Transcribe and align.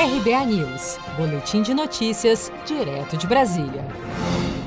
RBA 0.00 0.46
News, 0.46 0.96
Boletim 1.16 1.60
de 1.60 1.74
Notícias, 1.74 2.52
direto 2.64 3.16
de 3.16 3.26
Brasília. 3.26 3.84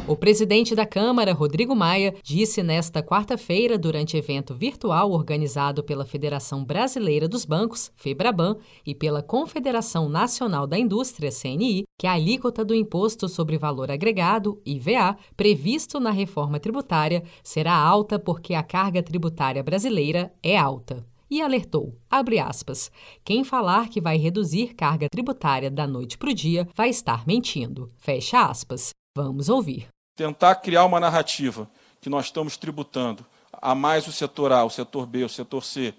O 0.05 0.13
presidente 0.13 0.75
da 0.75 0.85
Câmara, 0.85 1.31
Rodrigo 1.31 1.73
Maia, 1.73 2.13
disse 2.21 2.61
nesta 2.61 3.01
quarta-feira, 3.01 3.77
durante 3.77 4.17
evento 4.17 4.53
virtual 4.53 5.09
organizado 5.13 5.85
pela 5.85 6.03
Federação 6.03 6.65
Brasileira 6.65 7.29
dos 7.29 7.45
Bancos, 7.45 7.93
FEBRABAN, 7.95 8.57
e 8.85 8.93
pela 8.93 9.23
Confederação 9.23 10.09
Nacional 10.09 10.67
da 10.67 10.77
Indústria, 10.77 11.31
CNI, 11.31 11.85
que 11.97 12.07
a 12.07 12.11
alíquota 12.11 12.65
do 12.65 12.75
Imposto 12.75 13.29
sobre 13.29 13.57
Valor 13.57 13.89
Agregado, 13.89 14.61
IVA, 14.65 15.15
previsto 15.37 15.97
na 15.97 16.11
reforma 16.11 16.59
tributária, 16.59 17.23
será 17.41 17.73
alta 17.73 18.19
porque 18.19 18.53
a 18.53 18.61
carga 18.61 19.01
tributária 19.01 19.63
brasileira 19.63 20.33
é 20.43 20.57
alta 20.57 21.09
e 21.31 21.41
alertou, 21.41 21.97
aspas, 22.09 22.91
quem 23.23 23.45
falar 23.45 23.87
que 23.87 24.01
vai 24.01 24.17
reduzir 24.17 24.73
carga 24.73 25.07
tributária 25.09 25.71
da 25.71 25.87
noite 25.87 26.17
para 26.17 26.29
o 26.29 26.33
dia 26.33 26.67
vai 26.75 26.89
estar 26.89 27.25
mentindo, 27.25 27.89
fecha 27.97 28.45
aspas. 28.45 28.89
Vamos 29.15 29.47
ouvir. 29.47 29.87
Tentar 30.17 30.55
criar 30.55 30.83
uma 30.83 30.99
narrativa 30.99 31.69
que 32.01 32.09
nós 32.09 32.25
estamos 32.25 32.57
tributando 32.57 33.25
a 33.53 33.73
mais 33.73 34.07
o 34.07 34.11
setor 34.11 34.51
A, 34.51 34.65
o 34.65 34.69
setor 34.69 35.05
B, 35.05 35.23
o 35.23 35.29
setor 35.29 35.63
C, 35.63 35.93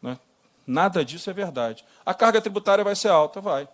né? 0.00 0.18
nada 0.66 1.04
disso 1.04 1.28
é 1.28 1.34
verdade. 1.34 1.84
A 2.04 2.14
carga 2.14 2.40
tributária 2.40 2.82
vai 2.82 2.96
ser 2.96 3.08
alta, 3.08 3.42
vai. 3.42 3.68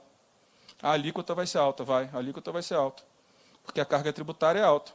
A 0.83 0.91
alíquota 0.91 1.33
vai 1.33 1.47
ser 1.47 1.59
alta, 1.59 1.85
vai. 1.85 2.11
A 2.13 2.19
alíquota 2.19 2.51
vai 2.51 2.63
ser 2.63 2.75
alta. 2.75 3.05
Porque 3.63 3.81
a 3.81 3.85
carga 3.85 4.13
tributária 4.13 4.59
é 4.59 4.65
alta. 4.65 4.93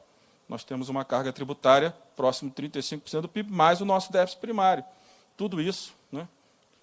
Nós 0.49 0.65
temos 0.65 0.89
uma 0.89 1.05
carga 1.05 1.31
tributária 1.31 1.95
próximo 2.15 2.51
de 2.53 2.69
35% 2.69 3.21
do 3.21 3.29
PIB, 3.29 3.51
mais 3.51 3.79
o 3.79 3.85
nosso 3.85 4.11
déficit 4.11 4.41
primário. 4.41 4.83
Tudo 5.37 5.61
isso 5.61 5.93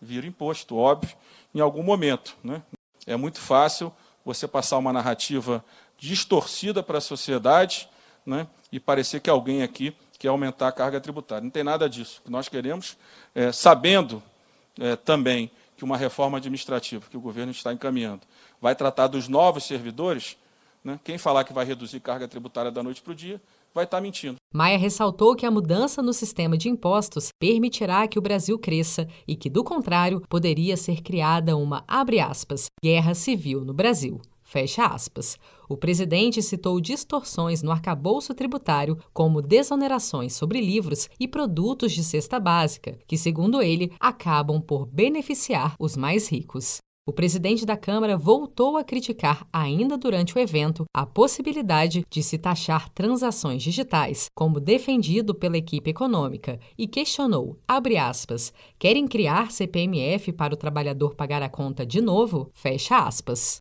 vira 0.00 0.27
imposto, 0.27 0.77
óbvio, 0.77 1.16
em 1.55 1.60
algum 1.60 1.82
momento. 1.82 2.37
Né? 2.42 2.62
É 3.06 3.16
muito 3.16 3.38
fácil 3.38 3.92
você 4.24 4.46
passar 4.48 4.78
uma 4.78 4.92
narrativa 4.92 5.64
distorcida 5.98 6.82
para 6.82 6.98
a 6.98 7.00
sociedade 7.00 7.88
né, 8.24 8.46
e 8.71 8.80
parecer 8.80 9.21
que 9.21 9.30
alguém 9.30 9.62
aqui 9.62 9.96
quer 10.18 10.29
aumentar 10.29 10.68
a 10.68 10.73
carga 10.73 11.01
tributária. 11.01 11.45
Não 11.45 11.51
tem 11.51 11.62
nada 11.62 11.88
disso. 11.88 12.21
O 12.21 12.24
que 12.24 12.30
nós 12.30 12.48
queremos, 12.48 12.96
é, 13.34 13.52
sabendo 13.52 14.23
é, 14.79 14.96
também 14.96 15.51
que 15.76 15.84
uma 15.84 15.96
reforma 15.96 16.38
administrativa 16.38 17.06
que 17.09 17.16
o 17.16 17.21
governo 17.21 17.52
está 17.52 17.73
encaminhando 17.73 18.23
vai 18.60 18.74
tratar 18.74 19.06
dos 19.06 19.28
novos 19.28 19.65
servidores, 19.65 20.37
né, 20.82 20.99
quem 21.04 21.18
falar 21.18 21.45
que 21.45 21.52
vai 21.52 21.65
reduzir 21.65 22.01
carga 22.01 22.26
tributária 22.26 22.71
da 22.71 22.82
noite 22.82 23.02
para 23.02 23.12
o 23.12 23.15
dia 23.15 23.40
vai 23.77 23.85
estar 23.85 23.99
tá 23.99 24.02
mentindo. 24.02 24.37
Maia 24.52 24.79
ressaltou 24.79 25.37
que 25.37 25.45
a 25.45 25.51
mudança 25.51 26.02
no 26.02 26.15
sistema 26.15 26.57
de 26.57 26.69
impostos 26.69 27.29
permitirá 27.38 28.09
que 28.09 28.18
o 28.18 28.23
Brasil 28.23 28.59
cresça 28.59 29.07
e 29.29 29.37
que, 29.37 29.51
do 29.51 29.63
contrário, 29.63 30.23
poderia 30.30 30.77
ser 30.79 31.02
criada 31.02 31.57
uma, 31.57 31.85
abre 31.87 32.18
aspas, 32.18 32.66
guerra 32.83 33.15
civil 33.15 33.65
no 33.65 33.74
Brasil. 33.74 34.18
Fecha 34.43 34.87
aspas. 34.87 35.37
O 35.68 35.77
presidente 35.77 36.41
citou 36.41 36.80
distorções 36.80 37.63
no 37.63 37.73
arcabouço 37.73 38.33
tributário, 38.33 38.96
como 39.13 39.43
desonerações 39.43 40.35
sobre 40.35 40.61
livros 40.61 41.09
e 41.18 41.27
produtos 41.27 41.93
de 41.93 42.02
cesta 42.02 42.38
básica, 42.38 42.96
que, 43.07 43.18
segundo 43.18 43.61
ele, 43.61 43.93
acabam 44.01 44.61
por 44.61 44.87
beneficiar 44.87 45.74
os 45.79 45.96
mais 45.96 46.29
ricos. 46.29 46.79
O 47.09 47.12
presidente 47.12 47.65
da 47.65 47.76
Câmara 47.76 48.16
voltou 48.16 48.76
a 48.76 48.82
criticar, 48.82 49.46
ainda 49.52 49.96
durante 49.96 50.37
o 50.37 50.40
evento, 50.40 50.85
a 50.93 51.07
possibilidade 51.07 52.04
de 52.10 52.21
se 52.21 52.37
taxar 52.37 52.88
transações 52.88 53.62
digitais, 53.62 54.26
como 54.35 54.59
defendido 54.59 55.32
pela 55.32 55.57
equipe 55.57 55.88
econômica, 55.88 56.59
e 56.77 56.88
questionou, 56.88 57.60
aspas, 57.68 58.52
querem 58.77 59.07
criar 59.07 59.52
CPMF 59.52 60.32
para 60.32 60.54
o 60.54 60.57
trabalhador 60.57 61.15
pagar 61.15 61.43
a 61.43 61.49
conta 61.49 61.87
de 61.87 62.01
novo? 62.01 62.51
Fecha 62.52 62.99
aspas. 62.99 63.60